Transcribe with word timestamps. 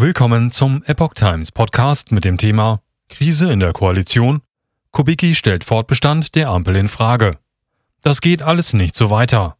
Willkommen 0.00 0.50
zum 0.50 0.82
Epoch 0.86 1.12
Times 1.12 1.52
Podcast 1.52 2.10
mit 2.10 2.24
dem 2.24 2.38
Thema 2.38 2.80
Krise 3.10 3.52
in 3.52 3.60
der 3.60 3.74
Koalition. 3.74 4.40
Kubicki 4.92 5.34
stellt 5.34 5.62
Fortbestand 5.62 6.34
der 6.36 6.48
Ampel 6.48 6.76
in 6.76 6.88
Frage. 6.88 7.36
Das 8.02 8.22
geht 8.22 8.40
alles 8.40 8.72
nicht 8.72 8.96
so 8.96 9.10
weiter. 9.10 9.58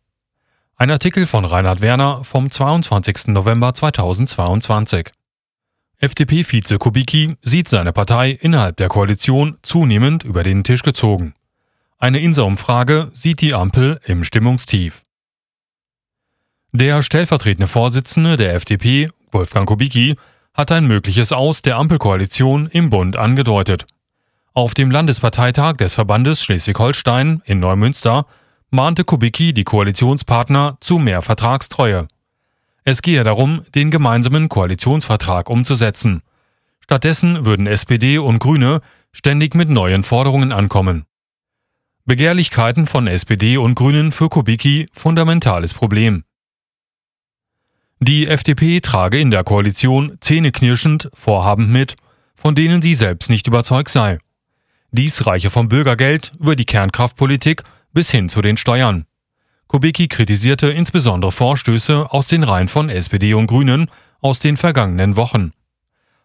Ein 0.77 0.91
Artikel 0.91 1.27
von 1.27 1.45
Reinhard 1.45 1.83
Werner 1.83 2.25
vom 2.25 2.51
22. 2.51 3.27
November 3.27 3.75
2022. 3.75 5.11
FDP-Vize 5.99 6.79
Kubicki 6.79 7.37
sieht 7.43 7.69
seine 7.69 7.93
Partei 7.93 8.31
innerhalb 8.31 8.79
der 8.79 8.89
Koalition 8.89 9.59
zunehmend 9.61 10.25
über 10.25 10.43
den 10.43 10.65
Tisch 10.65 10.83
gezogen. 10.83 11.35
Eine 11.99 12.21
Insa-Umfrage 12.21 13.11
sieht 13.13 13.43
die 13.43 13.53
Ampel 13.53 14.01
im 14.07 14.25
Stimmungstief. 14.25 15.05
Der 16.73 17.03
stellvertretende 17.03 17.67
Vorsitzende 17.67 18.39
der 18.39 18.55
FDP, 18.55 19.11
Wolfgang 19.33 19.69
Kubicki, 19.69 20.17
hat 20.55 20.73
ein 20.73 20.87
mögliches 20.87 21.33
Aus 21.33 21.63
der 21.63 21.77
Ampelkoalition 21.77 22.67
im 22.69 22.91
Bund 22.91 23.17
angedeutet. 23.17 23.87
Auf 24.53 24.75
dem 24.75 24.91
Landesparteitag 24.91 25.77
des 25.77 25.95
Verbandes 25.95 26.43
Schleswig-Holstein 26.43 27.43
in 27.45 27.61
Neumünster 27.61 28.27
mahnte 28.71 29.05
Kubicki 29.05 29.53
die 29.53 29.65
Koalitionspartner 29.65 30.77
zu 30.81 30.99
mehr 30.99 31.23
Vertragstreue. 31.23 32.09
Es 32.85 33.03
gehe 33.03 33.23
darum, 33.25 33.63
den 33.75 33.91
gemeinsamen 33.91 34.49
Koalitionsvertrag 34.49 35.49
umzusetzen. 35.49 36.23
Stattdessen 36.81 37.45
würden 37.45 37.67
SPD 37.67 38.19
und 38.19 38.39
Grüne 38.39 38.81
ständig 39.13 39.55
mit 39.55 39.69
neuen 39.69 40.03
Forderungen 40.03 40.53
ankommen. 40.53 41.05
Begehrlichkeiten 42.07 42.87
von 42.87 43.07
SPD 43.07 43.57
und 43.57 43.75
Grünen 43.75 44.11
für 44.11 44.29
Kubicki 44.29 44.89
fundamentales 44.93 45.75
Problem. 45.75 46.25
Die 48.03 48.27
FDP 48.27 48.81
trage 48.81 49.21
in 49.21 49.31
der 49.31 49.45
Koalition 49.45 50.17
zähneknirschend 50.21 51.11
Vorhaben 51.13 51.71
mit, 51.71 51.97
von 52.35 52.55
denen 52.55 52.81
sie 52.81 52.95
selbst 52.95 53.29
nicht 53.29 53.47
überzeugt 53.47 53.91
sei. 53.91 54.19
Dies 54.91 55.27
reiche 55.27 55.51
vom 55.51 55.69
Bürgergeld 55.69 56.33
über 56.41 56.57
die 56.57 56.65
Kernkraftpolitik 56.65 57.63
bis 57.93 58.11
hin 58.11 58.31
zu 58.31 58.41
den 58.41 58.57
Steuern. 58.57 59.05
Kubicki 59.67 60.09
kritisierte 60.09 60.69
insbesondere 60.69 61.31
Vorstöße 61.31 62.11
aus 62.11 62.29
den 62.29 62.43
Reihen 62.43 62.69
von 62.69 62.89
SPD 62.89 63.35
und 63.35 63.49
Grünen 63.49 63.91
aus 64.21 64.41
den 64.41 64.57
vergangenen 64.57 65.17
Wochen. 65.17 65.53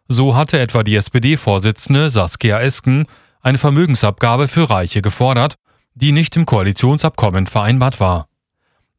So 0.07 0.35
hatte 0.35 0.57
etwa 0.59 0.81
die 0.81 0.95
SPD-Vorsitzende 0.95 2.09
Saskia 2.09 2.61
Esken 2.61 3.05
eine 3.41 3.57
Vermögensabgabe 3.57 4.47
für 4.47 4.69
Reiche 4.69 5.01
gefordert, 5.01 5.55
die 5.93 6.13
nicht 6.13 6.37
im 6.37 6.45
Koalitionsabkommen 6.45 7.47
vereinbart 7.47 7.99
war. 7.99 8.29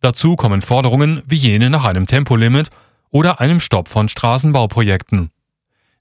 Dazu 0.06 0.36
kommen 0.36 0.62
Forderungen 0.62 1.20
wie 1.26 1.34
jene 1.34 1.68
nach 1.68 1.82
einem 1.82 2.06
Tempolimit 2.06 2.70
oder 3.10 3.40
einem 3.40 3.58
Stopp 3.58 3.88
von 3.88 4.08
Straßenbauprojekten. 4.08 5.30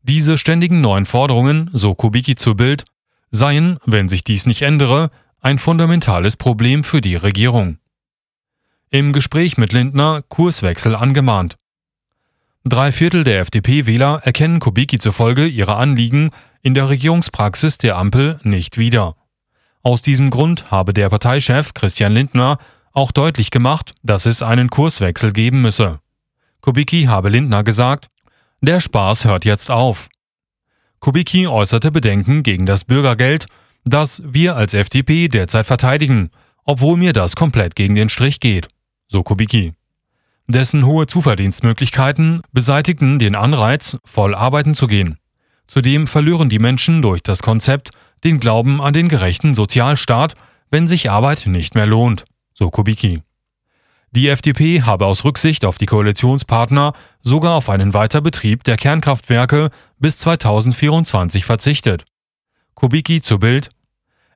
Diese 0.03 0.37
ständigen 0.37 0.79
neuen 0.79 1.07
Forderungen, 1.07 1.71
so 1.73 1.95
Kubicki 1.95 2.35
zu 2.35 2.53
Bild, 2.53 2.85
seien, 3.31 3.79
wenn 3.83 4.07
sich 4.07 4.23
dies 4.23 4.45
nicht 4.45 4.61
ändere, 4.61 5.09
ein 5.41 5.57
fundamentales 5.57 6.37
Problem 6.37 6.83
für 6.83 7.01
die 7.01 7.15
Regierung 7.15 7.79
im 8.91 9.11
Gespräch 9.11 9.57
mit 9.57 9.73
Lindner 9.73 10.21
Kurswechsel 10.29 10.93
angemahnt. 10.95 11.55
Drei 12.63 12.91
Viertel 12.91 13.23
der 13.23 13.39
FDP-Wähler 13.39 14.21
erkennen 14.23 14.59
Kubicki 14.59 14.99
zufolge 14.99 15.47
ihre 15.47 15.77
Anliegen 15.77 16.29
in 16.61 16.75
der 16.75 16.89
Regierungspraxis 16.89 17.79
der 17.79 17.97
Ampel 17.97 18.39
nicht 18.43 18.77
wieder. 18.77 19.15
Aus 19.81 20.03
diesem 20.03 20.29
Grund 20.29 20.69
habe 20.69 20.93
der 20.93 21.09
Parteichef 21.09 21.73
Christian 21.73 22.13
Lindner 22.13 22.59
auch 22.95 23.11
deutlich 23.11 23.51
gemacht, 23.51 23.93
dass 24.03 24.25
es 24.25 24.41
einen 24.41 24.69
Kurswechsel 24.69 25.31
geben 25.31 25.61
müsse. 25.61 25.99
Kubicki 26.61 27.03
habe 27.03 27.29
Lindner 27.29 27.63
gesagt, 27.63 28.07
der 28.61 28.79
Spaß 28.79 29.25
hört 29.25 29.45
jetzt 29.45 29.69
auf. 29.69 30.09
Kubicki 30.99 31.47
äußerte 31.47 31.91
Bedenken 31.91 32.41
gegen 32.41 32.65
das 32.65 32.83
Bürgergeld, 32.83 33.45
das 33.83 34.23
wir 34.25 34.55
als 34.55 34.73
FDP 34.73 35.27
derzeit 35.27 35.67
verteidigen, 35.67 36.31
obwohl 36.63 36.97
mir 36.97 37.13
das 37.13 37.35
komplett 37.35 37.75
gegen 37.75 37.93
den 37.93 38.09
Strich 38.09 38.39
geht 38.39 38.67
so 39.07 39.23
Kubicki. 39.23 39.73
Dessen 40.47 40.85
hohe 40.85 41.07
Zuverdienstmöglichkeiten 41.07 42.41
beseitigten 42.51 43.17
den 43.17 43.35
Anreiz, 43.35 43.97
voll 44.03 44.35
arbeiten 44.35 44.75
zu 44.75 44.87
gehen. 44.87 45.17
Zudem 45.67 46.05
verlören 46.05 46.49
die 46.49 46.59
Menschen 46.59 47.01
durch 47.01 47.23
das 47.23 47.41
Konzept 47.41 47.89
den 48.23 48.39
Glauben 48.39 48.81
an 48.81 48.93
den 48.93 49.09
gerechten 49.09 49.53
Sozialstaat, 49.53 50.35
wenn 50.69 50.87
sich 50.87 51.09
Arbeit 51.09 51.47
nicht 51.47 51.73
mehr 51.73 51.87
lohnt, 51.87 52.25
so 52.55 52.71
Kubicki. 52.71 53.21
Die 54.09 54.29
FDP 54.29 54.81
habe 54.81 55.05
aus 55.05 55.23
Rücksicht 55.23 55.63
auf 55.63 55.77
die 55.77 55.85
Koalitionspartner 55.85 56.93
sogar 57.21 57.53
auf 57.53 57.69
einen 57.69 57.93
Weiterbetrieb 57.93 58.63
der 58.63 58.77
Kernkraftwerke 58.77 59.69
bis 59.99 60.17
2024 60.17 61.45
verzichtet. 61.45 62.05
Kubicki 62.73 63.21
zu 63.21 63.37
Bild. 63.37 63.69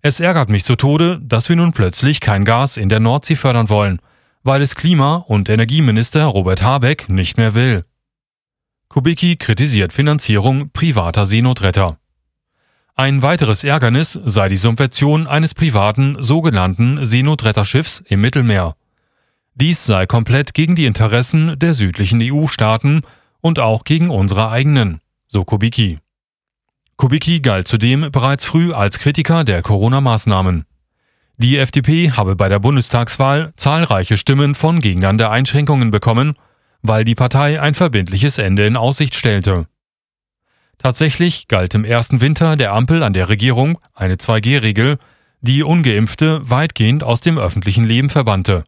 Es 0.03 0.19
ärgert 0.19 0.49
mich 0.49 0.63
zu 0.63 0.75
Tode, 0.75 1.19
dass 1.23 1.49
wir 1.49 1.55
nun 1.55 1.71
plötzlich 1.71 2.19
kein 2.19 2.45
Gas 2.45 2.77
in 2.77 2.89
der 2.89 2.99
Nordsee 2.99 3.35
fördern 3.35 3.69
wollen 3.69 3.99
weil 4.43 4.61
es 4.61 4.75
Klima- 4.75 5.17
und 5.27 5.49
Energieminister 5.49 6.25
Robert 6.25 6.61
Habeck 6.61 7.09
nicht 7.09 7.37
mehr 7.37 7.53
will. 7.53 7.83
Kubicki 8.87 9.35
kritisiert 9.35 9.93
Finanzierung 9.93 10.71
privater 10.71 11.25
Seenotretter. 11.25 11.99
Ein 12.99 13.21
weiteres 13.21 13.63
Ärgernis 13.63 14.19
sei 14.25 14.49
die 14.49 14.57
Subvention 14.57 15.25
eines 15.25 15.53
privaten 15.53 16.21
sogenannten 16.21 17.05
Seenotretterschiffs 17.05 18.03
im 18.05 18.19
Mittelmeer. 18.19 18.75
Dies 19.55 19.85
sei 19.85 20.05
komplett 20.05 20.53
gegen 20.53 20.75
die 20.75 20.85
Interessen 20.85 21.57
der 21.57 21.73
südlichen 21.73 22.19
EU-Staaten 22.21 23.03
und 23.39 23.57
auch 23.57 23.85
gegen 23.85 24.09
unsere 24.09 24.49
eigenen, 24.49 24.99
so 25.29 25.45
Kubicki. 25.45 25.99
Kubicki 26.97 27.39
galt 27.39 27.69
zudem 27.69 28.11
bereits 28.11 28.43
früh 28.43 28.73
als 28.73 28.99
Kritiker 28.99 29.45
der 29.45 29.61
Corona-Maßnahmen. 29.61 30.65
Die 31.37 31.57
FDP 31.57 32.11
habe 32.11 32.35
bei 32.35 32.49
der 32.49 32.59
Bundestagswahl 32.59 33.53
zahlreiche 33.55 34.17
Stimmen 34.17 34.55
von 34.55 34.81
Gegnern 34.81 35.17
der 35.17 35.31
Einschränkungen 35.31 35.89
bekommen, 35.89 36.33
weil 36.81 37.05
die 37.05 37.15
Partei 37.15 37.61
ein 37.61 37.75
verbindliches 37.75 38.39
Ende 38.39 38.65
in 38.65 38.75
Aussicht 38.75 39.15
stellte. 39.15 39.67
Tatsächlich 40.79 41.49
galt 41.49 41.75
im 41.75 41.83
ersten 41.83 42.21
Winter 42.21 42.55
der 42.55 42.73
Ampel 42.73 43.03
an 43.03 43.11
der 43.11 43.27
Regierung 43.27 43.79
eine 43.93 44.15
2G-Regel, 44.15 44.97
die 45.41 45.61
ungeimpfte 45.61 46.49
weitgehend 46.49 47.03
aus 47.03 47.19
dem 47.19 47.37
öffentlichen 47.37 47.83
Leben 47.83 48.09
verbannte. 48.09 48.63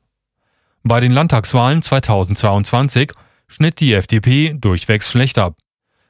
Bei 0.84 1.00
den 1.00 1.14
Landtagswahlen 1.14 1.82
2022 1.82 3.14
schnitt 3.48 3.80
die 3.80 3.94
FDP 3.94 4.56
durchwegs 4.60 5.10
schlecht 5.10 5.38
ab. 5.38 5.56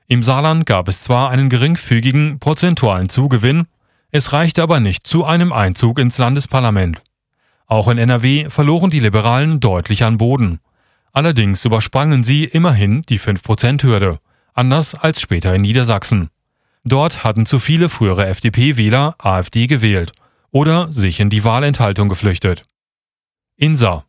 Im 0.08 0.24
Saarland 0.24 0.66
gab 0.66 0.88
es 0.88 1.02
zwar 1.02 1.30
einen 1.30 1.50
geringfügigen 1.50 2.40
prozentualen 2.40 3.08
Zugewinn, 3.08 3.68
es 4.10 4.34
reichte 4.34 4.64
aber 4.64 4.80
nicht 4.80 5.06
zu 5.06 5.24
einem 5.24 5.54
Einzug 5.54 6.00
ins 6.00 6.18
Landesparlament. 6.18 7.02
Auch 7.68 7.88
in 7.88 8.00
NRW 8.00 8.50
verloren 8.50 8.90
die 8.90 9.00
Liberalen 9.00 9.60
deutlich 9.60 10.04
an 10.04 10.18
Boden. 10.18 10.60
Allerdings 11.14 11.64
übersprangen 11.64 12.24
sie 12.24 12.44
immerhin 12.46 13.04
die 13.04 13.20
5%-Hürde, 13.20 14.20
anders 14.54 14.96
als 14.96 15.22
später 15.22 15.54
in 15.56 15.62
Niedersachsen. 15.62 16.30
Dort 16.84 17.24
hatten 17.24 17.46
zu 17.46 17.60
viele 17.60 17.90
frühere 17.90 18.28
FDP-Wähler 18.28 19.16
AfD 19.20 19.68
gewählt 19.68 20.14
oder 20.52 20.92
sich 20.92 21.20
in 21.20 21.30
die 21.30 21.44
Wahlenthaltung 21.44 22.10
geflüchtet. 22.10 22.66
Insa. 23.56 24.06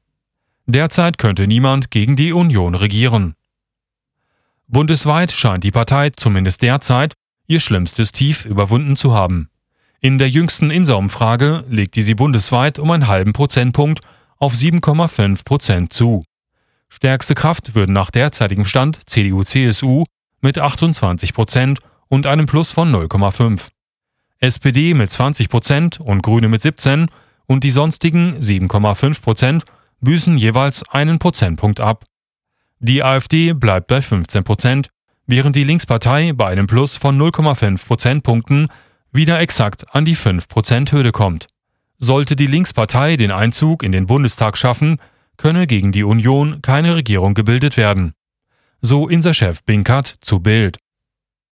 Derzeit 0.66 1.18
könnte 1.18 1.46
niemand 1.46 1.90
gegen 1.90 2.16
die 2.16 2.32
Union 2.32 2.74
regieren. 2.74 3.34
Bundesweit 4.68 5.30
scheint 5.30 5.64
die 5.64 5.70
Partei 5.70 6.10
zumindest 6.10 6.62
derzeit 6.62 7.14
ihr 7.46 7.60
schlimmstes 7.60 8.12
Tief 8.12 8.46
überwunden 8.46 8.96
zu 8.96 9.12
haben. 9.14 9.50
In 10.00 10.18
der 10.18 10.30
jüngsten 10.30 10.70
INSA-Umfrage 10.70 11.64
legte 11.68 12.02
sie 12.02 12.14
bundesweit 12.14 12.78
um 12.78 12.90
einen 12.90 13.06
halben 13.06 13.32
Prozentpunkt 13.34 14.00
auf 14.38 14.54
7,5 14.54 15.44
Prozent 15.44 15.92
zu. 15.92 16.24
Stärkste 16.88 17.34
Kraft 17.34 17.74
würden 17.74 17.92
nach 17.92 18.10
derzeitigem 18.10 18.64
Stand 18.64 18.98
CDU-CSU 19.08 20.04
mit 20.42 20.58
28 20.58 21.32
Prozent 21.32 21.78
und 22.08 22.26
einem 22.26 22.44
Plus 22.44 22.72
von 22.72 22.94
0,5. 22.94 23.68
SPD 24.40 24.92
mit 24.92 25.10
20 25.10 25.48
Prozent 25.48 26.00
und 26.00 26.22
Grüne 26.22 26.48
mit 26.48 26.60
17 26.60 27.06
und 27.46 27.64
die 27.64 27.70
sonstigen 27.70 28.36
7,5 28.38 29.22
Prozent 29.22 29.64
büßen 30.00 30.36
jeweils 30.36 30.86
einen 30.90 31.18
Prozentpunkt 31.18 31.80
ab. 31.80 32.04
Die 32.80 33.04
AfD 33.04 33.52
bleibt 33.52 33.86
bei 33.86 34.02
15 34.02 34.42
Prozent, 34.42 34.88
während 35.26 35.54
die 35.54 35.64
Linkspartei 35.64 36.32
bei 36.32 36.48
einem 36.48 36.66
Plus 36.66 36.96
von 36.96 37.16
0,5 37.16 37.86
Prozentpunkten 37.86 38.68
wieder 39.12 39.40
exakt 39.40 39.94
an 39.94 40.04
die 40.04 40.16
5%-Hürde 40.16 41.12
kommt. 41.12 41.46
Sollte 41.98 42.34
die 42.34 42.48
Linkspartei 42.48 43.16
den 43.16 43.30
Einzug 43.30 43.84
in 43.84 43.92
den 43.92 44.06
Bundestag 44.06 44.58
schaffen, 44.58 44.98
könne 45.36 45.68
gegen 45.68 45.92
die 45.92 46.02
Union 46.02 46.60
keine 46.62 46.96
Regierung 46.96 47.34
gebildet 47.34 47.76
werden. 47.76 48.14
So 48.84 49.06
Inser-Chef 49.06 49.62
Binkert 49.62 50.16
zu 50.22 50.40
Bild. 50.40 50.81